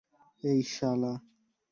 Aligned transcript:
এই, 0.43 0.59
শালা। 0.63 1.13